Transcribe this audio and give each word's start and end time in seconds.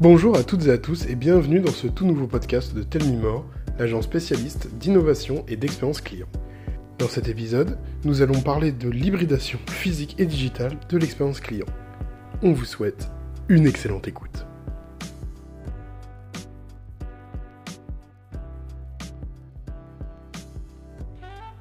Bonjour 0.00 0.36
à 0.36 0.44
toutes 0.44 0.66
et 0.66 0.70
à 0.70 0.78
tous 0.78 1.06
et 1.06 1.16
bienvenue 1.16 1.58
dans 1.58 1.72
ce 1.72 1.88
tout 1.88 2.06
nouveau 2.06 2.28
podcast 2.28 2.72
de 2.72 2.84
Tell 2.84 3.02
More, 3.18 3.44
l'agence 3.80 4.04
spécialiste 4.04 4.72
d'innovation 4.74 5.44
et 5.48 5.56
d'expérience 5.56 6.00
client. 6.00 6.28
Dans 7.00 7.08
cet 7.08 7.26
épisode, 7.26 7.76
nous 8.04 8.22
allons 8.22 8.40
parler 8.40 8.70
de 8.70 8.88
l'hybridation 8.88 9.58
physique 9.68 10.14
et 10.20 10.26
digitale 10.26 10.78
de 10.88 10.98
l'expérience 10.98 11.40
client. 11.40 11.66
On 12.42 12.52
vous 12.52 12.64
souhaite 12.64 13.10
une 13.48 13.66
excellente 13.66 14.06
écoute. 14.06 14.46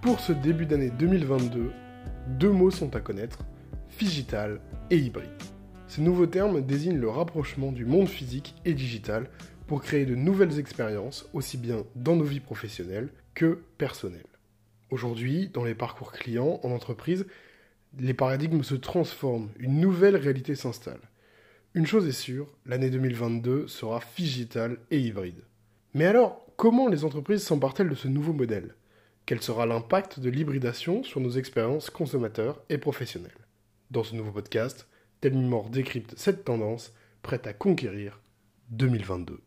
Pour 0.04 0.20
ce 0.20 0.34
début 0.34 0.68
d'année 0.68 0.92
2022, 0.92 1.72
deux 2.38 2.52
mots 2.52 2.70
sont 2.70 2.96
à 2.96 3.00
connaître, 3.00 3.40
digital 3.98 4.60
et 4.92 4.98
hybride. 4.98 5.32
Ces 5.88 6.02
nouveaux 6.02 6.28
termes 6.28 6.62
désignent 6.62 7.00
le 7.00 7.10
rapprochement 7.10 7.72
du 7.72 7.86
monde 7.86 8.10
physique 8.10 8.56
et 8.66 8.74
digital 8.74 9.30
pour 9.68 9.82
créer 9.82 10.06
de 10.06 10.16
nouvelles 10.16 10.60
expériences 10.60 11.30
aussi 11.34 11.58
bien 11.58 11.86
dans 11.96 12.16
nos 12.16 12.26
vies 12.26 12.42
professionnelles 12.42 13.10
que 13.34 13.62
personnelles. 13.78 14.22
Aujourd'hui, 14.92 15.50
dans 15.50 15.64
les 15.64 15.76
parcours 15.76 16.12
clients 16.12 16.60
en 16.64 16.72
entreprise, 16.72 17.26
les 18.00 18.14
paradigmes 18.14 18.64
se 18.64 18.76
transforment, 18.76 19.50
une 19.60 19.80
nouvelle 19.80 20.16
réalité 20.16 20.56
s'installe. 20.56 21.02
Une 21.74 21.86
chose 21.86 22.08
est 22.08 22.12
sûre, 22.12 22.48
l'année 22.66 22.90
2022 22.90 23.68
sera 23.68 24.02
digitale 24.18 24.78
et 24.92 25.00
hybride. 25.00 25.44
Mais 25.94 26.06
alors, 26.06 26.46
comment 26.58 26.88
les 26.88 27.06
entreprises 27.06 27.44
s'emparent-elles 27.44 27.90
de 27.90 27.96
ce 27.96 28.08
nouveau 28.08 28.34
modèle? 28.34 28.76
Quel 29.26 29.42
sera 29.42 29.66
l'impact 29.66 30.20
de 30.20 30.30
l'hybridation 30.30 31.04
sur 31.04 31.20
nos 31.20 31.32
expériences 31.32 31.90
consommateurs 31.90 32.62
et 32.70 32.78
professionnelles? 32.78 33.46
Dans 33.92 34.04
ce 34.04 34.16
nouveau 34.16 34.32
podcast, 34.32 34.88
Telmimor 35.22 35.70
décrypte 35.70 36.14
cette 36.18 36.44
tendance 36.44 36.94
prête 37.22 37.48
à 37.48 37.54
conquérir 37.54 38.22
2022. 38.70 39.42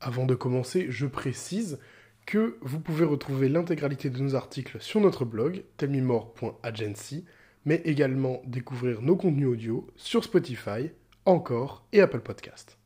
Avant 0.00 0.26
de 0.26 0.34
commencer, 0.34 0.86
je 0.90 1.06
précise 1.06 1.78
que 2.26 2.58
vous 2.60 2.80
pouvez 2.80 3.04
retrouver 3.04 3.48
l'intégralité 3.48 4.10
de 4.10 4.20
nos 4.20 4.34
articles 4.34 4.80
sur 4.80 5.00
notre 5.00 5.24
blog 5.24 5.64
telmimore.agency, 5.76 7.24
mais 7.64 7.82
également 7.84 8.42
découvrir 8.46 9.02
nos 9.02 9.16
contenus 9.16 9.48
audio 9.48 9.86
sur 9.96 10.24
Spotify, 10.24 10.90
encore 11.24 11.86
et 11.92 12.00
Apple 12.00 12.20
Podcast. 12.20 12.78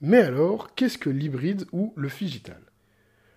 Mais 0.00 0.18
alors, 0.18 0.74
qu'est-ce 0.74 0.98
que 0.98 1.10
l'hybride 1.10 1.66
ou 1.70 1.92
le 1.96 2.08
figital 2.08 2.60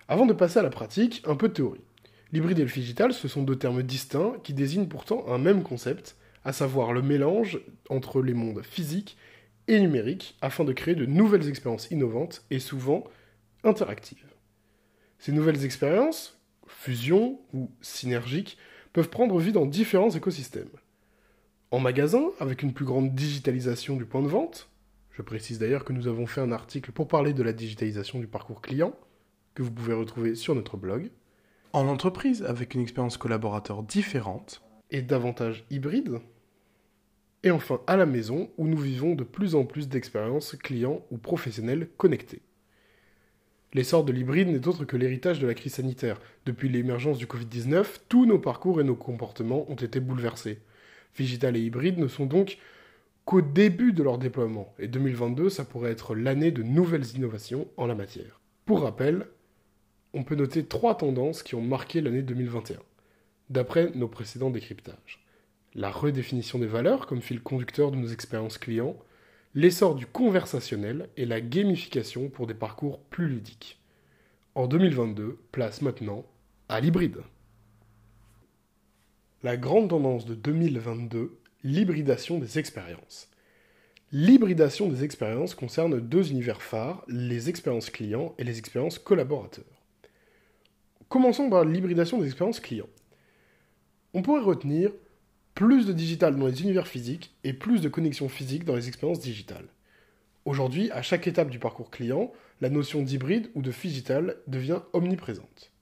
Avant 0.08 0.26
de 0.26 0.32
passer 0.32 0.58
à 0.58 0.62
la 0.62 0.70
pratique, 0.70 1.22
un 1.24 1.36
peu 1.36 1.48
de 1.48 1.54
théorie. 1.54 1.85
L'hybride 2.32 2.58
et 2.58 2.64
le 2.64 2.70
digital, 2.70 3.12
ce 3.12 3.28
sont 3.28 3.42
deux 3.42 3.56
termes 3.56 3.82
distincts 3.82 4.34
qui 4.42 4.52
désignent 4.52 4.88
pourtant 4.88 5.28
un 5.28 5.38
même 5.38 5.62
concept, 5.62 6.16
à 6.44 6.52
savoir 6.52 6.92
le 6.92 7.02
mélange 7.02 7.60
entre 7.88 8.22
les 8.22 8.34
mondes 8.34 8.62
physiques 8.64 9.16
et 9.68 9.80
numériques 9.80 10.36
afin 10.40 10.64
de 10.64 10.72
créer 10.72 10.94
de 10.94 11.06
nouvelles 11.06 11.48
expériences 11.48 11.90
innovantes 11.90 12.44
et 12.50 12.58
souvent 12.58 13.04
interactives. 13.64 14.24
Ces 15.18 15.32
nouvelles 15.32 15.64
expériences, 15.64 16.38
fusion 16.66 17.40
ou 17.52 17.70
synergiques, 17.80 18.58
peuvent 18.92 19.08
prendre 19.08 19.38
vie 19.38 19.52
dans 19.52 19.66
différents 19.66 20.10
écosystèmes. 20.10 20.70
En 21.70 21.80
magasin, 21.80 22.30
avec 22.38 22.62
une 22.62 22.72
plus 22.72 22.84
grande 22.84 23.14
digitalisation 23.14 23.96
du 23.96 24.04
point 24.04 24.22
de 24.22 24.28
vente, 24.28 24.68
je 25.12 25.22
précise 25.22 25.58
d'ailleurs 25.58 25.84
que 25.84 25.92
nous 25.92 26.08
avons 26.08 26.26
fait 26.26 26.40
un 26.40 26.52
article 26.52 26.92
pour 26.92 27.08
parler 27.08 27.32
de 27.32 27.42
la 27.42 27.52
digitalisation 27.52 28.18
du 28.18 28.26
parcours 28.26 28.62
client, 28.62 28.94
que 29.54 29.62
vous 29.62 29.72
pouvez 29.72 29.94
retrouver 29.94 30.34
sur 30.34 30.54
notre 30.54 30.76
blog 30.76 31.10
en 31.72 31.88
entreprise 31.88 32.42
avec 32.42 32.74
une 32.74 32.82
expérience 32.82 33.16
collaborateur 33.16 33.82
différente 33.82 34.62
et 34.90 35.02
davantage 35.02 35.64
hybride. 35.70 36.20
Et 37.42 37.50
enfin 37.50 37.80
à 37.86 37.96
la 37.96 38.06
maison 38.06 38.50
où 38.56 38.66
nous 38.66 38.78
vivons 38.78 39.14
de 39.14 39.24
plus 39.24 39.54
en 39.54 39.64
plus 39.64 39.88
d'expériences 39.88 40.56
clients 40.56 41.04
ou 41.10 41.18
professionnelles 41.18 41.88
connectées. 41.96 42.42
L'essor 43.74 44.04
de 44.04 44.12
l'hybride 44.12 44.48
n'est 44.48 44.66
autre 44.68 44.84
que 44.84 44.96
l'héritage 44.96 45.38
de 45.38 45.46
la 45.46 45.54
crise 45.54 45.74
sanitaire. 45.74 46.18
Depuis 46.46 46.68
l'émergence 46.68 47.18
du 47.18 47.26
Covid-19, 47.26 47.84
tous 48.08 48.24
nos 48.24 48.38
parcours 48.38 48.80
et 48.80 48.84
nos 48.84 48.94
comportements 48.94 49.70
ont 49.70 49.74
été 49.74 50.00
bouleversés. 50.00 50.60
Digital 51.14 51.56
et 51.56 51.60
hybride 51.60 51.98
ne 51.98 52.08
sont 52.08 52.26
donc 52.26 52.58
qu'au 53.26 53.42
début 53.42 53.92
de 53.92 54.02
leur 54.02 54.18
déploiement, 54.18 54.72
et 54.78 54.88
2022, 54.88 55.50
ça 55.50 55.64
pourrait 55.64 55.90
être 55.90 56.14
l'année 56.14 56.52
de 56.52 56.62
nouvelles 56.62 57.16
innovations 57.16 57.68
en 57.76 57.86
la 57.86 57.94
matière. 57.94 58.40
Pour 58.64 58.82
rappel, 58.82 59.26
on 60.16 60.24
peut 60.24 60.34
noter 60.34 60.64
trois 60.64 60.96
tendances 60.96 61.42
qui 61.42 61.54
ont 61.56 61.60
marqué 61.60 62.00
l'année 62.00 62.22
2021, 62.22 62.78
d'après 63.50 63.90
nos 63.94 64.08
précédents 64.08 64.48
décryptages. 64.48 65.22
La 65.74 65.90
redéfinition 65.90 66.58
des 66.58 66.66
valeurs 66.66 67.06
comme 67.06 67.20
fil 67.20 67.42
conducteur 67.42 67.90
de 67.90 67.96
nos 67.96 68.08
expériences 68.08 68.56
clients, 68.56 68.96
l'essor 69.54 69.94
du 69.94 70.06
conversationnel 70.06 71.10
et 71.18 71.26
la 71.26 71.42
gamification 71.42 72.30
pour 72.30 72.46
des 72.46 72.54
parcours 72.54 72.98
plus 72.98 73.28
ludiques. 73.28 73.78
En 74.54 74.66
2022, 74.66 75.38
place 75.52 75.82
maintenant 75.82 76.24
à 76.70 76.80
l'hybride. 76.80 77.18
La 79.42 79.58
grande 79.58 79.90
tendance 79.90 80.24
de 80.24 80.34
2022, 80.34 81.36
l'hybridation 81.62 82.38
des 82.38 82.58
expériences. 82.58 83.28
L'hybridation 84.12 84.88
des 84.88 85.04
expériences 85.04 85.54
concerne 85.54 86.00
deux 86.00 86.30
univers 86.30 86.62
phares, 86.62 87.04
les 87.06 87.50
expériences 87.50 87.90
clients 87.90 88.34
et 88.38 88.44
les 88.44 88.58
expériences 88.58 88.98
collaborateurs. 88.98 89.75
Commençons 91.08 91.48
par 91.48 91.64
l'hybridation 91.64 92.18
des 92.18 92.26
expériences 92.26 92.60
clients. 92.60 92.88
On 94.12 94.22
pourrait 94.22 94.42
retenir 94.42 94.90
plus 95.54 95.86
de 95.86 95.92
digital 95.92 96.36
dans 96.36 96.46
les 96.46 96.62
univers 96.62 96.88
physiques 96.88 97.34
et 97.44 97.52
plus 97.52 97.80
de 97.80 97.88
connexion 97.88 98.28
physique 98.28 98.64
dans 98.64 98.74
les 98.74 98.88
expériences 98.88 99.20
digitales. 99.20 99.68
Aujourd'hui, 100.44 100.90
à 100.90 101.02
chaque 101.02 101.26
étape 101.26 101.50
du 101.50 101.58
parcours 101.58 101.90
client, 101.90 102.32
la 102.60 102.70
notion 102.70 103.02
d'hybride 103.02 103.50
ou 103.54 103.62
de 103.62 103.70
digital 103.70 104.36
devient 104.46 104.80
omniprésente. 104.92 105.72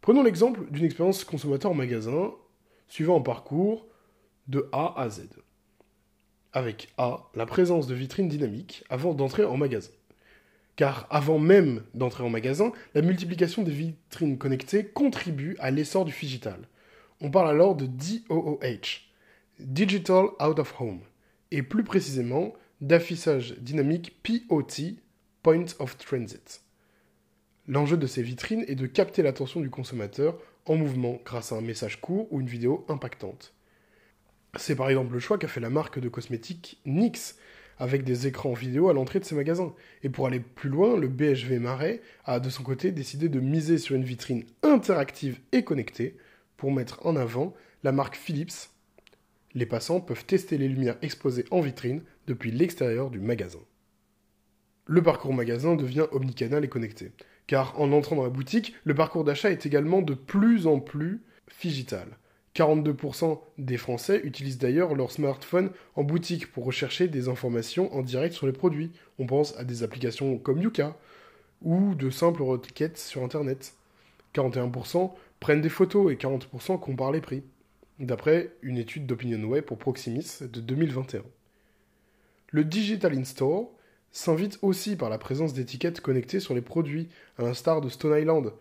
Prenons 0.00 0.22
l'exemple 0.22 0.70
d'une 0.70 0.84
expérience 0.84 1.24
consommateur 1.24 1.74
magasin 1.74 2.32
suivant 2.88 3.18
un 3.18 3.22
parcours 3.22 3.86
de 4.48 4.68
A 4.72 5.00
à 5.00 5.08
Z. 5.10 5.28
Avec 6.52 6.92
A, 6.98 7.30
la 7.34 7.46
présence 7.46 7.86
de 7.86 7.94
vitrines 7.94 8.28
dynamiques 8.28 8.84
avant 8.90 9.14
d'entrer 9.14 9.44
en 9.44 9.56
magasin 9.56 9.92
car 10.76 11.06
avant 11.10 11.38
même 11.38 11.82
d'entrer 11.94 12.24
en 12.24 12.30
magasin, 12.30 12.72
la 12.94 13.02
multiplication 13.02 13.62
des 13.62 13.72
vitrines 13.72 14.38
connectées 14.38 14.86
contribue 14.86 15.56
à 15.58 15.70
l'essor 15.70 16.04
du 16.04 16.12
digital. 16.18 16.68
On 17.20 17.30
parle 17.30 17.50
alors 17.50 17.76
de 17.76 17.86
DOOH, 17.86 19.02
Digital 19.60 20.26
Out 20.40 20.58
of 20.58 20.80
Home, 20.80 21.00
et 21.50 21.62
plus 21.62 21.84
précisément 21.84 22.54
d'affichage 22.80 23.54
dynamique 23.58 24.22
POT, 24.22 24.96
Point 25.42 25.66
of 25.78 25.96
Transit. 25.98 26.62
L'enjeu 27.68 27.96
de 27.96 28.06
ces 28.06 28.22
vitrines 28.22 28.64
est 28.66 28.74
de 28.74 28.86
capter 28.86 29.22
l'attention 29.22 29.60
du 29.60 29.70
consommateur 29.70 30.36
en 30.66 30.76
mouvement 30.76 31.20
grâce 31.24 31.52
à 31.52 31.56
un 31.56 31.60
message 31.60 32.00
court 32.00 32.26
ou 32.32 32.40
une 32.40 32.48
vidéo 32.48 32.84
impactante. 32.88 33.54
C'est 34.56 34.76
par 34.76 34.88
exemple 34.88 35.14
le 35.14 35.20
choix 35.20 35.38
qu'a 35.38 35.48
fait 35.48 35.60
la 35.60 35.70
marque 35.70 35.98
de 35.98 36.08
cosmétiques 36.08 36.80
NYX 36.84 37.36
avec 37.78 38.04
des 38.04 38.26
écrans 38.26 38.52
vidéo 38.52 38.88
à 38.88 38.92
l'entrée 38.92 39.20
de 39.20 39.24
ses 39.24 39.34
magasins. 39.34 39.74
Et 40.02 40.08
pour 40.08 40.26
aller 40.26 40.40
plus 40.40 40.70
loin, 40.70 40.96
le 40.96 41.08
BHV 41.08 41.58
Marais 41.58 42.00
a 42.24 42.40
de 42.40 42.50
son 42.50 42.62
côté 42.62 42.92
décidé 42.92 43.28
de 43.28 43.40
miser 43.40 43.78
sur 43.78 43.96
une 43.96 44.04
vitrine 44.04 44.44
interactive 44.62 45.40
et 45.52 45.64
connectée 45.64 46.16
pour 46.56 46.72
mettre 46.72 47.04
en 47.06 47.16
avant 47.16 47.54
la 47.82 47.92
marque 47.92 48.16
Philips. 48.16 48.70
Les 49.54 49.66
passants 49.66 50.00
peuvent 50.00 50.24
tester 50.24 50.58
les 50.58 50.68
lumières 50.68 50.98
exposées 51.02 51.44
en 51.50 51.60
vitrine 51.60 52.02
depuis 52.26 52.50
l'extérieur 52.50 53.10
du 53.10 53.20
magasin. 53.20 53.58
Le 54.86 55.02
parcours 55.02 55.34
magasin 55.34 55.76
devient 55.76 56.06
omnicanal 56.12 56.64
et 56.64 56.68
connecté, 56.68 57.12
car 57.46 57.80
en 57.80 57.92
entrant 57.92 58.16
dans 58.16 58.24
la 58.24 58.30
boutique, 58.30 58.74
le 58.84 58.94
parcours 58.94 59.24
d'achat 59.24 59.50
est 59.50 59.66
également 59.66 60.02
de 60.02 60.14
plus 60.14 60.66
en 60.66 60.80
plus 60.80 61.22
digital. 61.62 62.08
42% 62.54 63.40
des 63.56 63.78
Français 63.78 64.20
utilisent 64.24 64.58
d'ailleurs 64.58 64.94
leur 64.94 65.10
smartphone 65.10 65.70
en 65.96 66.04
boutique 66.04 66.52
pour 66.52 66.64
rechercher 66.64 67.08
des 67.08 67.28
informations 67.28 67.94
en 67.94 68.02
direct 68.02 68.34
sur 68.34 68.46
les 68.46 68.52
produits. 68.52 68.92
On 69.18 69.26
pense 69.26 69.56
à 69.56 69.64
des 69.64 69.82
applications 69.82 70.36
comme 70.38 70.60
Yuka 70.60 70.96
ou 71.62 71.94
de 71.94 72.10
simples 72.10 72.42
requêtes 72.42 72.98
sur 72.98 73.22
Internet. 73.22 73.74
41% 74.34 75.12
prennent 75.40 75.60
des 75.60 75.68
photos 75.68 76.12
et 76.12 76.16
40% 76.16 76.78
comparent 76.78 77.12
les 77.12 77.20
prix, 77.20 77.42
d'après 77.98 78.52
une 78.62 78.78
étude 78.78 79.06
d'OpinionWay 79.06 79.62
pour 79.62 79.78
Proximis 79.78 80.38
de 80.40 80.60
2021. 80.60 81.22
Le 82.50 82.64
Digital 82.64 83.16
In-Store 83.16 83.70
s'invite 84.10 84.58
aussi 84.60 84.96
par 84.96 85.08
la 85.08 85.18
présence 85.18 85.54
d'étiquettes 85.54 86.02
connectées 86.02 86.40
sur 86.40 86.54
les 86.54 86.60
produits, 86.60 87.08
à 87.38 87.42
l'instar 87.42 87.80
de 87.80 87.88
Stone 87.88 88.18
Island, 88.18 88.52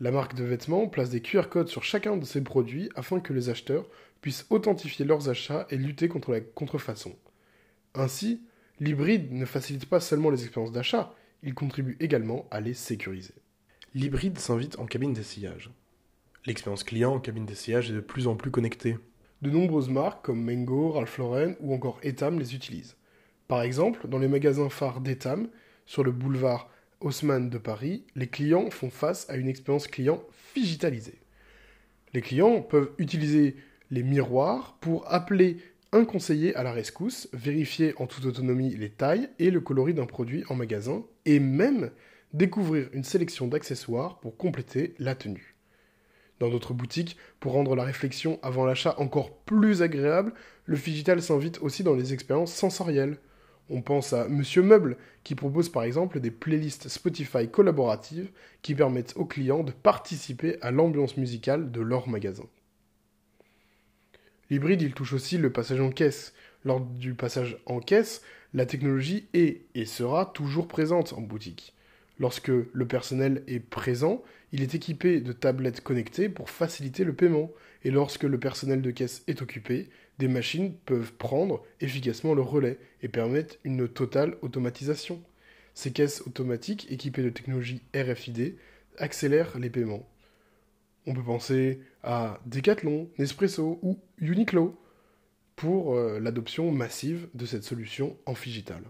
la 0.00 0.10
marque 0.10 0.34
de 0.34 0.44
vêtements 0.44 0.88
place 0.88 1.10
des 1.10 1.20
QR 1.20 1.48
codes 1.48 1.68
sur 1.68 1.82
chacun 1.82 2.16
de 2.16 2.24
ses 2.24 2.42
produits 2.42 2.90
afin 2.96 3.20
que 3.20 3.32
les 3.32 3.48
acheteurs 3.48 3.88
puissent 4.20 4.46
authentifier 4.50 5.04
leurs 5.04 5.28
achats 5.28 5.66
et 5.70 5.76
lutter 5.76 6.08
contre 6.08 6.32
la 6.32 6.40
contrefaçon. 6.40 7.16
Ainsi, 7.94 8.42
l'hybride 8.78 9.32
ne 9.32 9.46
facilite 9.46 9.86
pas 9.86 10.00
seulement 10.00 10.30
les 10.30 10.42
expériences 10.42 10.72
d'achat, 10.72 11.14
il 11.42 11.54
contribue 11.54 11.96
également 12.00 12.46
à 12.50 12.60
les 12.60 12.74
sécuriser. 12.74 13.34
L'hybride 13.94 14.38
s'invite 14.38 14.78
en 14.78 14.86
cabine 14.86 15.14
d'essayage. 15.14 15.70
L'expérience 16.44 16.84
client 16.84 17.14
en 17.14 17.20
cabine 17.20 17.46
d'essayage 17.46 17.90
est 17.90 17.94
de 17.94 18.00
plus 18.00 18.26
en 18.26 18.36
plus 18.36 18.50
connectée. 18.50 18.98
de 19.42 19.50
nombreuses 19.50 19.88
marques 19.88 20.24
comme 20.24 20.42
Mango, 20.42 20.92
Ralph 20.92 21.18
Lauren 21.18 21.54
ou 21.60 21.74
encore 21.74 21.98
Etam 22.02 22.38
les 22.38 22.54
utilisent. 22.54 22.96
Par 23.48 23.62
exemple, 23.62 24.08
dans 24.08 24.18
les 24.18 24.28
magasins 24.28 24.68
phares 24.68 25.00
d'Etam, 25.00 25.48
sur 25.86 26.02
le 26.04 26.10
boulevard 26.10 26.68
Haussmann 27.00 27.50
de 27.50 27.58
Paris, 27.58 28.04
les 28.14 28.26
clients 28.26 28.70
font 28.70 28.90
face 28.90 29.28
à 29.28 29.36
une 29.36 29.48
expérience 29.48 29.86
client 29.86 30.22
digitalisée. 30.54 31.20
Les 32.14 32.22
clients 32.22 32.62
peuvent 32.62 32.92
utiliser 32.98 33.56
les 33.90 34.02
miroirs 34.02 34.78
pour 34.80 35.12
appeler 35.12 35.58
un 35.92 36.04
conseiller 36.04 36.54
à 36.56 36.62
la 36.62 36.72
rescousse, 36.72 37.28
vérifier 37.32 37.94
en 37.98 38.06
toute 38.06 38.26
autonomie 38.26 38.74
les 38.76 38.90
tailles 38.90 39.28
et 39.38 39.50
le 39.50 39.60
coloris 39.60 39.94
d'un 39.94 40.06
produit 40.06 40.44
en 40.48 40.54
magasin, 40.54 41.04
et 41.24 41.38
même 41.38 41.90
découvrir 42.32 42.88
une 42.92 43.04
sélection 43.04 43.46
d'accessoires 43.46 44.18
pour 44.20 44.36
compléter 44.36 44.94
la 44.98 45.14
tenue. 45.14 45.54
Dans 46.38 46.50
d'autres 46.50 46.74
boutiques, 46.74 47.16
pour 47.40 47.52
rendre 47.52 47.74
la 47.74 47.84
réflexion 47.84 48.38
avant 48.42 48.66
l'achat 48.66 48.94
encore 48.98 49.38
plus 49.38 49.80
agréable, 49.80 50.34
le 50.66 50.76
Figital 50.76 51.22
s'invite 51.22 51.58
aussi 51.62 51.82
dans 51.82 51.94
les 51.94 52.12
expériences 52.12 52.52
sensorielles. 52.52 53.18
On 53.68 53.82
pense 53.82 54.12
à 54.12 54.28
Monsieur 54.28 54.62
Meuble, 54.62 54.96
qui 55.24 55.34
propose 55.34 55.68
par 55.68 55.82
exemple 55.82 56.20
des 56.20 56.30
playlists 56.30 56.88
Spotify 56.88 57.48
collaboratives 57.48 58.30
qui 58.62 58.74
permettent 58.74 59.14
aux 59.16 59.24
clients 59.24 59.64
de 59.64 59.72
participer 59.72 60.56
à 60.62 60.70
l'ambiance 60.70 61.16
musicale 61.16 61.72
de 61.72 61.80
leur 61.80 62.08
magasin. 62.08 62.46
L'hybride, 64.50 64.82
il 64.82 64.94
touche 64.94 65.12
aussi 65.12 65.38
le 65.38 65.50
passage 65.50 65.80
en 65.80 65.90
caisse. 65.90 66.32
Lors 66.64 66.80
du 66.80 67.14
passage 67.14 67.58
en 67.66 67.80
caisse, 67.80 68.22
la 68.54 68.66
technologie 68.66 69.26
est 69.34 69.62
et 69.74 69.84
sera 69.84 70.26
toujours 70.26 70.68
présente 70.68 71.12
en 71.12 71.20
boutique. 71.20 71.74
Lorsque 72.18 72.48
le 72.48 72.86
personnel 72.86 73.42
est 73.46 73.60
présent, 73.60 74.22
il 74.52 74.62
est 74.62 74.74
équipé 74.74 75.20
de 75.20 75.32
tablettes 75.32 75.82
connectées 75.82 76.28
pour 76.28 76.48
faciliter 76.50 77.04
le 77.04 77.14
paiement. 77.14 77.50
Et 77.86 77.92
lorsque 77.92 78.24
le 78.24 78.40
personnel 78.40 78.82
de 78.82 78.90
caisse 78.90 79.22
est 79.28 79.42
occupé, 79.42 79.88
des 80.18 80.26
machines 80.26 80.74
peuvent 80.74 81.12
prendre 81.12 81.62
efficacement 81.80 82.34
le 82.34 82.42
relais 82.42 82.80
et 83.00 83.06
permettre 83.06 83.54
une 83.62 83.86
totale 83.86 84.38
automatisation. 84.42 85.22
Ces 85.72 85.92
caisses 85.92 86.20
automatiques 86.26 86.90
équipées 86.90 87.22
de 87.22 87.30
technologie 87.30 87.82
RFID 87.94 88.56
accélèrent 88.98 89.56
les 89.60 89.70
paiements. 89.70 90.04
On 91.06 91.14
peut 91.14 91.22
penser 91.22 91.80
à 92.02 92.40
Decathlon, 92.46 93.08
Nespresso 93.18 93.78
ou 93.82 94.00
Uniqlo 94.18 94.76
pour 95.54 95.94
euh, 95.94 96.18
l'adoption 96.18 96.72
massive 96.72 97.28
de 97.34 97.46
cette 97.46 97.62
solution 97.62 98.16
en 98.26 98.34
Figital. 98.34 98.82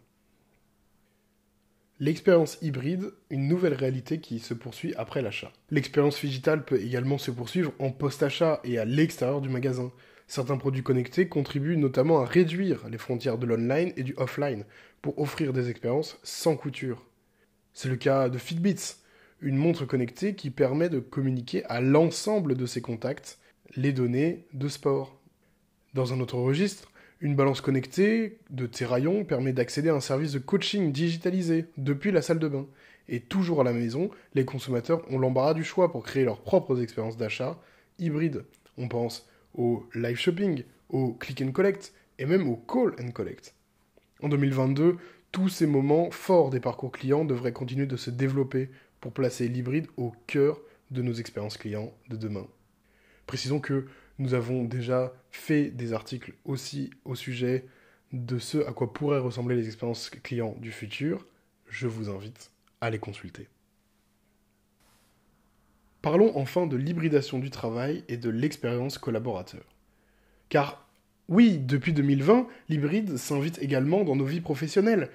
L'expérience 1.98 2.58
hybride, 2.60 3.12
une 3.30 3.48
nouvelle 3.48 3.72
réalité 3.72 4.20
qui 4.20 4.38
se 4.38 4.52
poursuit 4.52 4.94
après 4.96 5.22
l'achat. 5.22 5.50
L'expérience 5.70 6.20
digitale 6.20 6.62
peut 6.64 6.78
également 6.78 7.16
se 7.16 7.30
poursuivre 7.30 7.72
en 7.78 7.90
post-achat 7.90 8.60
et 8.64 8.78
à 8.78 8.84
l'extérieur 8.84 9.40
du 9.40 9.48
magasin. 9.48 9.90
Certains 10.26 10.58
produits 10.58 10.82
connectés 10.82 11.28
contribuent 11.28 11.78
notamment 11.78 12.20
à 12.20 12.26
réduire 12.26 12.86
les 12.90 12.98
frontières 12.98 13.38
de 13.38 13.46
l'online 13.46 13.94
et 13.96 14.02
du 14.02 14.14
offline 14.18 14.64
pour 15.00 15.18
offrir 15.18 15.54
des 15.54 15.70
expériences 15.70 16.18
sans 16.22 16.54
couture. 16.56 17.06
C'est 17.72 17.88
le 17.88 17.96
cas 17.96 18.28
de 18.28 18.36
Fitbits, 18.36 18.96
une 19.40 19.56
montre 19.56 19.86
connectée 19.86 20.34
qui 20.34 20.50
permet 20.50 20.90
de 20.90 20.98
communiquer 20.98 21.64
à 21.64 21.80
l'ensemble 21.80 22.56
de 22.56 22.66
ses 22.66 22.82
contacts 22.82 23.38
les 23.74 23.92
données 23.92 24.46
de 24.52 24.68
sport. 24.68 25.18
Dans 25.94 26.12
un 26.12 26.20
autre 26.20 26.36
registre, 26.36 26.90
une 27.20 27.34
balance 27.34 27.60
connectée 27.60 28.38
de 28.50 28.66
Terraillon 28.66 29.24
permet 29.24 29.52
d'accéder 29.52 29.88
à 29.88 29.94
un 29.94 30.00
service 30.00 30.32
de 30.32 30.38
coaching 30.38 30.92
digitalisé 30.92 31.66
depuis 31.76 32.10
la 32.10 32.22
salle 32.22 32.38
de 32.38 32.48
bain. 32.48 32.66
Et 33.08 33.20
toujours 33.20 33.60
à 33.60 33.64
la 33.64 33.72
maison, 33.72 34.10
les 34.34 34.44
consommateurs 34.44 35.02
ont 35.10 35.18
l'embarras 35.18 35.54
du 35.54 35.64
choix 35.64 35.90
pour 35.90 36.02
créer 36.02 36.24
leurs 36.24 36.40
propres 36.40 36.82
expériences 36.82 37.16
d'achat 37.16 37.58
hybrides. 37.98 38.44
On 38.76 38.88
pense 38.88 39.28
au 39.54 39.86
live 39.94 40.16
shopping, 40.16 40.64
au 40.90 41.12
click 41.12 41.40
and 41.40 41.52
collect 41.52 41.94
et 42.18 42.26
même 42.26 42.48
au 42.48 42.56
call 42.56 42.94
and 43.00 43.12
collect. 43.12 43.54
En 44.22 44.28
2022, 44.28 44.96
tous 45.32 45.48
ces 45.48 45.66
moments 45.66 46.10
forts 46.10 46.50
des 46.50 46.60
parcours 46.60 46.92
clients 46.92 47.24
devraient 47.24 47.52
continuer 47.52 47.86
de 47.86 47.96
se 47.96 48.10
développer 48.10 48.70
pour 49.00 49.12
placer 49.12 49.48
l'hybride 49.48 49.86
au 49.96 50.12
cœur 50.26 50.60
de 50.90 51.02
nos 51.02 51.12
expériences 51.12 51.56
clients 51.58 51.92
de 52.08 52.16
demain. 52.16 52.46
Précisons 53.26 53.60
que 53.60 53.86
nous 54.18 54.34
avons 54.34 54.64
déjà 54.64 55.12
fait 55.30 55.70
des 55.70 55.92
articles 55.92 56.34
aussi 56.44 56.90
au 57.04 57.14
sujet 57.14 57.66
de 58.12 58.38
ce 58.38 58.58
à 58.66 58.72
quoi 58.72 58.92
pourraient 58.92 59.18
ressembler 59.18 59.56
les 59.56 59.66
expériences 59.66 60.10
clients 60.10 60.56
du 60.60 60.72
futur. 60.72 61.26
Je 61.68 61.86
vous 61.86 62.08
invite 62.08 62.50
à 62.80 62.90
les 62.90 62.98
consulter. 62.98 63.48
Parlons 66.02 66.36
enfin 66.36 66.66
de 66.66 66.76
l'hybridation 66.76 67.38
du 67.38 67.50
travail 67.50 68.04
et 68.08 68.16
de 68.16 68.30
l'expérience 68.30 68.96
collaborateur. 68.96 69.64
Car 70.48 70.86
oui, 71.28 71.58
depuis 71.58 71.92
2020, 71.92 72.46
l'hybride 72.68 73.16
s'invite 73.16 73.60
également 73.60 74.04
dans 74.04 74.14
nos 74.14 74.24
vies 74.24 74.40
professionnelles. 74.40 75.10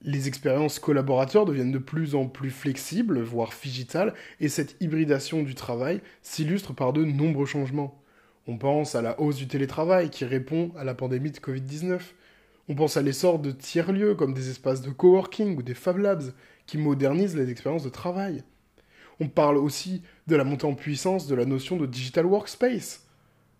Les 0.00 0.28
expériences 0.28 0.78
collaborateurs 0.78 1.44
deviennent 1.44 1.72
de 1.72 1.78
plus 1.78 2.14
en 2.14 2.26
plus 2.26 2.50
flexibles, 2.50 3.20
voire 3.20 3.52
digitales, 3.62 4.14
et 4.40 4.48
cette 4.48 4.76
hybridation 4.80 5.42
du 5.42 5.54
travail 5.54 6.00
s'illustre 6.22 6.72
par 6.72 6.94
de 6.94 7.04
nombreux 7.04 7.44
changements. 7.44 7.99
On 8.46 8.56
pense 8.56 8.94
à 8.94 9.02
la 9.02 9.20
hausse 9.20 9.36
du 9.36 9.48
télétravail 9.48 10.10
qui 10.10 10.24
répond 10.24 10.72
à 10.76 10.84
la 10.84 10.94
pandémie 10.94 11.30
de 11.30 11.38
Covid-19. 11.38 12.00
On 12.68 12.74
pense 12.74 12.96
à 12.96 13.02
l'essor 13.02 13.38
de 13.38 13.50
tiers-lieux 13.50 14.14
comme 14.14 14.34
des 14.34 14.48
espaces 14.48 14.80
de 14.80 14.90
coworking 14.90 15.56
ou 15.56 15.62
des 15.62 15.74
Fab 15.74 15.98
Labs 15.98 16.32
qui 16.66 16.78
modernisent 16.78 17.36
les 17.36 17.50
expériences 17.50 17.84
de 17.84 17.90
travail. 17.90 18.42
On 19.20 19.28
parle 19.28 19.58
aussi 19.58 20.02
de 20.26 20.36
la 20.36 20.44
montée 20.44 20.66
en 20.66 20.74
puissance 20.74 21.26
de 21.26 21.34
la 21.34 21.44
notion 21.44 21.76
de 21.76 21.86
digital 21.86 22.26
workspace 22.26 23.06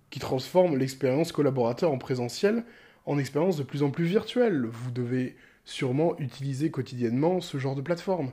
qui 0.08 0.18
transforme 0.18 0.76
l'expérience 0.76 1.32
collaborateur 1.32 1.92
en 1.92 1.98
présentiel 1.98 2.64
en 3.06 3.18
expérience 3.18 3.56
de 3.56 3.62
plus 3.62 3.82
en 3.82 3.90
plus 3.90 4.04
virtuelle. 4.04 4.66
Vous 4.66 4.90
devez 4.90 5.36
sûrement 5.64 6.18
utiliser 6.18 6.70
quotidiennement 6.70 7.40
ce 7.40 7.58
genre 7.58 7.76
de 7.76 7.82
plateforme. 7.82 8.32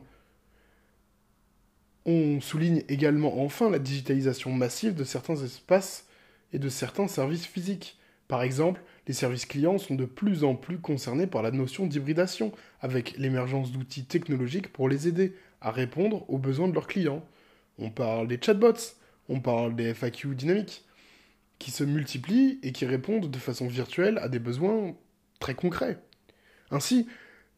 On 2.05 2.39
souligne 2.39 2.83
également 2.88 3.44
enfin 3.44 3.69
la 3.69 3.79
digitalisation 3.79 4.51
massive 4.53 4.95
de 4.95 5.03
certains 5.03 5.35
espaces 5.35 6.06
et 6.53 6.59
de 6.59 6.69
certains 6.69 7.07
services 7.07 7.45
physiques. 7.45 7.97
Par 8.27 8.41
exemple, 8.41 8.81
les 9.07 9.13
services 9.13 9.45
clients 9.45 9.77
sont 9.77 9.95
de 9.95 10.05
plus 10.05 10.44
en 10.44 10.55
plus 10.55 10.79
concernés 10.79 11.27
par 11.27 11.41
la 11.41 11.51
notion 11.51 11.85
d'hybridation, 11.85 12.51
avec 12.81 13.17
l'émergence 13.17 13.71
d'outils 13.71 14.05
technologiques 14.05 14.71
pour 14.73 14.89
les 14.89 15.07
aider 15.07 15.33
à 15.61 15.71
répondre 15.71 16.29
aux 16.29 16.38
besoins 16.38 16.67
de 16.67 16.73
leurs 16.73 16.88
clients. 16.88 17.23
On 17.79 17.89
parle 17.89 18.27
des 18.27 18.39
chatbots, 18.41 18.95
on 19.29 19.39
parle 19.39 19.75
des 19.75 19.94
FAQ 19.94 20.35
dynamiques, 20.35 20.83
qui 21.59 21.71
se 21.71 21.83
multiplient 21.83 22.59
et 22.63 22.71
qui 22.71 22.85
répondent 22.85 23.31
de 23.31 23.38
façon 23.39 23.67
virtuelle 23.67 24.17
à 24.19 24.29
des 24.29 24.39
besoins 24.39 24.95
très 25.39 25.55
concrets. 25.55 25.97
Ainsi, 26.69 27.07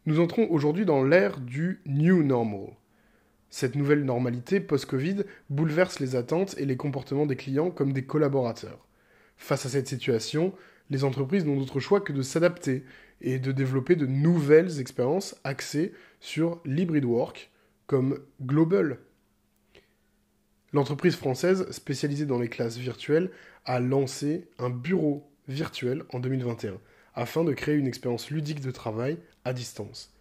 nous 0.06 0.20
entrons 0.20 0.48
aujourd'hui 0.50 0.86
dans 0.86 1.04
l'ère 1.04 1.40
du 1.40 1.82
New 1.86 2.24
Normal. 2.24 2.79
Cette 3.50 3.76
nouvelle 3.76 4.04
normalité 4.04 4.60
post-Covid 4.60 5.24
bouleverse 5.50 6.00
les 6.00 6.16
attentes 6.16 6.56
et 6.58 6.66
les 6.66 6.78
comportements 6.78 7.26
des 7.26 7.36
clients 7.36 7.72
comme 7.72 7.94
des 7.94 8.06
collaborateurs. 8.06 8.86
Face 9.38 9.66
à 9.66 9.70
cette 9.70 9.88
situation, 9.88 10.54
les 10.90 11.04
entreprises 11.04 11.46
n'ont 11.46 11.58
d'autre 11.58 11.80
choix 11.80 12.02
que 12.02 12.14
de 12.14 12.22
s'adapter 12.22 12.84
et 13.22 13.40
de 13.40 13.52
développer 13.52 13.96
de 13.96 14.06
nouvelles 14.06 14.80
expériences 14.80 15.36
axées 15.44 15.94
sur 16.20 16.62
l'hybrid 16.66 17.06
work 17.06 17.52
comme 17.88 18.20
Global. 18.42 19.00
L'entreprise 20.72 21.16
française 21.16 21.70
spécialisée 21.72 22.28
dans 22.28 22.40
les 22.40 22.50
classes 22.50 22.78
virtuelles 22.78 23.32
a 23.66 23.80
lancé 23.80 24.48
un 24.60 24.70
bureau 24.70 25.32
virtuel 25.48 26.04
en 26.14 26.20
2021 26.20 26.80
afin 27.16 27.44
de 27.44 27.54
créer 27.54 27.76
une 27.76 27.88
expérience 27.88 28.30
ludique 28.30 28.62
de 28.62 28.72
travail 28.72 29.18
à 29.44 29.54
distance. 29.54 30.14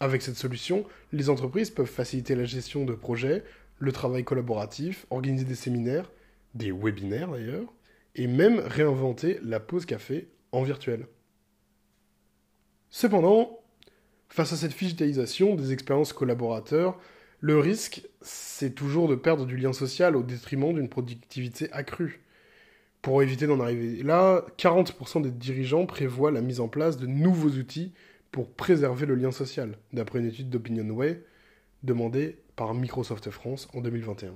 Avec 0.00 0.22
cette 0.22 0.36
solution, 0.36 0.84
les 1.12 1.30
entreprises 1.30 1.70
peuvent 1.70 1.86
faciliter 1.86 2.34
la 2.34 2.44
gestion 2.44 2.84
de 2.84 2.94
projets, 2.94 3.44
le 3.78 3.92
travail 3.92 4.24
collaboratif, 4.24 5.06
organiser 5.10 5.44
des 5.44 5.54
séminaires, 5.54 6.10
des 6.54 6.72
webinaires 6.72 7.30
d'ailleurs, 7.30 7.72
et 8.16 8.26
même 8.26 8.60
réinventer 8.60 9.38
la 9.42 9.60
pause 9.60 9.86
café 9.86 10.28
en 10.52 10.62
virtuel. 10.62 11.06
Cependant, 12.90 13.60
face 14.28 14.52
à 14.52 14.56
cette 14.56 14.76
digitalisation 14.78 15.54
des 15.54 15.72
expériences 15.72 16.12
collaborateurs, 16.12 16.98
le 17.40 17.58
risque, 17.58 18.02
c'est 18.20 18.74
toujours 18.74 19.08
de 19.08 19.16
perdre 19.16 19.46
du 19.46 19.56
lien 19.56 19.72
social 19.72 20.16
au 20.16 20.22
détriment 20.22 20.72
d'une 20.72 20.88
productivité 20.88 21.70
accrue. 21.72 22.22
Pour 23.02 23.22
éviter 23.22 23.46
d'en 23.46 23.60
arriver 23.60 24.02
là, 24.02 24.46
40% 24.56 25.22
des 25.22 25.30
dirigeants 25.30 25.84
prévoient 25.84 26.30
la 26.30 26.40
mise 26.40 26.60
en 26.60 26.68
place 26.68 26.96
de 26.96 27.06
nouveaux 27.06 27.50
outils 27.50 27.92
pour 28.34 28.50
préserver 28.50 29.06
le 29.06 29.14
lien 29.14 29.30
social, 29.30 29.78
d'après 29.92 30.18
une 30.18 30.26
étude 30.26 30.50
d'OpinionWay 30.50 31.22
demandée 31.84 32.36
par 32.56 32.74
Microsoft 32.74 33.30
France 33.30 33.68
en 33.74 33.80
2021. 33.80 34.34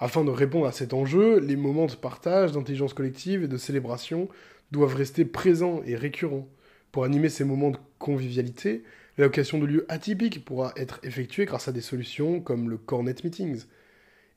Afin 0.00 0.24
de 0.24 0.30
répondre 0.30 0.66
à 0.66 0.72
cet 0.72 0.92
enjeu, 0.92 1.38
les 1.38 1.54
moments 1.54 1.86
de 1.86 1.94
partage, 1.94 2.50
d'intelligence 2.50 2.92
collective 2.92 3.44
et 3.44 3.46
de 3.46 3.56
célébration 3.56 4.28
doivent 4.72 4.96
rester 4.96 5.24
présents 5.24 5.80
et 5.86 5.94
récurrents. 5.94 6.48
Pour 6.90 7.04
animer 7.04 7.28
ces 7.28 7.44
moments 7.44 7.70
de 7.70 7.78
convivialité, 8.00 8.82
l'allocation 9.16 9.60
de 9.60 9.66
lieux 9.66 9.86
atypiques 9.88 10.44
pourra 10.44 10.72
être 10.74 10.98
effectuée 11.04 11.44
grâce 11.44 11.68
à 11.68 11.72
des 11.72 11.80
solutions 11.80 12.40
comme 12.40 12.68
le 12.68 12.78
Cornet 12.78 13.14
Meetings. 13.22 13.66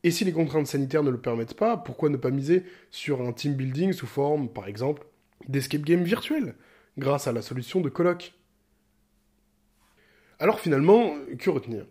Et 0.03 0.11
si 0.11 0.23
les 0.23 0.33
contraintes 0.33 0.67
sanitaires 0.67 1.01
ne 1.01 1.09
le 1.09 1.19
permettent 1.19 1.55
pas, 1.55 1.77
pourquoi 1.77 2.09
ne 2.09 2.17
pas 2.17 2.29
miser 2.29 2.61
sur 2.91 3.23
un 3.23 3.33
team 3.33 3.55
building 3.55 3.91
sous 3.91 4.05
forme, 4.05 4.49
par 4.49 4.67
exemple, 4.67 5.07
d'escape 5.47 5.81
game 5.81 6.03
virtuel, 6.03 6.53
grâce 6.99 7.27
à 7.27 7.31
la 7.31 7.41
solution 7.41 7.81
de 7.81 7.89
Coloc 7.89 8.33
Alors 10.37 10.59
finalement, 10.59 11.15
que 11.39 11.49
retenir? 11.49 11.85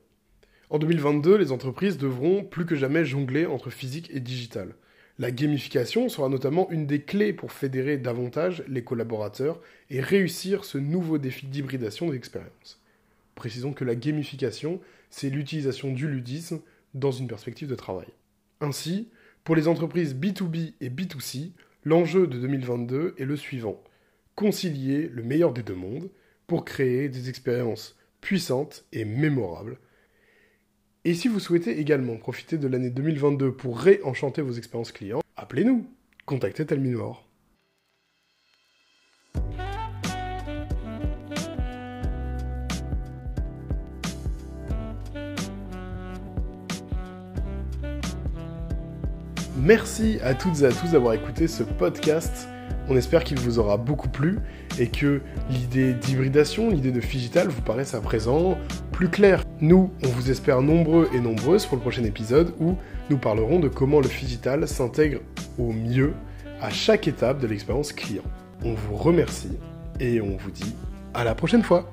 En 0.71 0.79
2022, 0.79 1.37
les 1.37 1.50
entreprises 1.50 1.97
devront 1.97 2.45
plus 2.45 2.67
que 2.67 2.77
jamais 2.77 3.05
jongler 3.05 3.47
entre 3.47 3.71
physique 3.71 4.11
et 4.12 4.21
digital. 4.21 4.75
La 5.19 5.31
gamification 5.31 6.09
sera 6.09 6.29
notamment 6.29 6.71
une 6.71 6.87
des 6.87 7.03
clés 7.03 7.33
pour 7.33 7.50
fédérer 7.50 7.97
davantage 7.97 8.62
les 8.69 8.85
collaborateurs 8.85 9.61
et 9.91 10.00
réussir 10.00 10.65
ce 10.65 10.79
nouveau 10.79 11.19
défi 11.19 11.47
d'hybridation 11.47 12.11
des 12.11 12.17
expériences. 12.17 12.81
Précisons 13.35 13.73
que 13.73 13.85
la 13.85 13.95
gamification, 13.95 14.81
c'est 15.11 15.31
l'utilisation 15.31 15.91
du 15.91 16.07
ludisme 16.07 16.61
dans 16.95 17.11
une 17.11 17.29
perspective 17.29 17.69
de 17.69 17.75
travail. 17.75 18.09
Ainsi, 18.61 19.09
pour 19.43 19.57
les 19.57 19.69
entreprises 19.69 20.15
B2B 20.15 20.75
et 20.81 20.91
B2C, 20.91 21.53
l'enjeu 21.85 22.27
de 22.27 22.38
2022 22.38 23.15
est 23.17 23.25
le 23.25 23.37
suivant. 23.37 23.83
Concilier 24.38 25.09
le 25.09 25.25
meilleur 25.25 25.52
des 25.52 25.64
deux 25.64 25.75
mondes 25.75 26.11
pour 26.47 26.64
créer 26.64 27.09
des 27.09 27.28
expériences 27.28 27.97
puissantes 28.21 28.85
et 28.92 29.04
mémorables. 29.04 29.80
Et 31.04 31.14
si 31.14 31.26
vous 31.26 31.40
souhaitez 31.40 31.80
également 31.80 32.16
profiter 32.18 32.57
de 32.57 32.68
l'année 32.68 32.90
2022 32.90 33.50
pour 33.57 33.80
réenchanter 33.80 34.40
vos 34.40 34.52
expériences 34.52 34.92
clients, 34.92 35.23
appelez-nous. 35.37 35.90
Contactez 36.25 36.64
Telminor. 36.64 37.28
Merci 49.57 50.21
à 50.23 50.37
toutes 50.37 50.61
et 50.61 50.66
à 50.66 50.71
tous 50.71 50.92
d'avoir 50.92 51.14
écouté 51.14 51.49
ce 51.49 51.64
podcast. 51.64 52.49
On 52.88 52.97
espère 52.97 53.25
qu'il 53.25 53.38
vous 53.38 53.59
aura 53.59 53.76
beaucoup 53.76 54.09
plu 54.09 54.38
et 54.78 54.88
que 54.88 55.21
l'idée 55.50 55.92
d'hybridation, 55.92 56.71
l'idée 56.71 56.90
de 56.90 57.00
Figital 57.00 57.49
vous 57.49 57.61
paraisse 57.61 57.95
à 57.95 58.00
présent 58.00 58.57
plus 58.92 59.09
claire. 59.09 59.45
Nous, 59.61 59.92
on 60.02 60.09
vous 60.09 60.30
espère 60.30 60.62
nombreux 60.62 61.09
et 61.14 61.21
nombreuses 61.21 61.66
pour 61.66 61.76
le 61.76 61.83
prochain 61.83 62.04
épisode 62.04 62.54
où 62.61 62.76
nous 63.11 63.18
parlerons 63.18 63.61
de 63.61 63.68
comment 63.68 64.00
le 64.00 64.09
Figital 64.09 64.66
s'intègre 64.66 65.21
au 65.59 65.73
mieux 65.73 66.14
à 66.61 66.71
chaque 66.71 67.07
étape 67.07 67.40
de 67.40 67.47
l'expérience 67.47 67.92
client. 67.92 68.25
On 68.64 68.75
vous 68.75 68.97
remercie 68.97 69.59
et 70.00 70.21
on 70.21 70.37
vous 70.37 70.50
dit 70.50 70.75
à 71.14 71.25
la 71.25 71.35
prochaine 71.35 71.62
fois. 71.62 71.90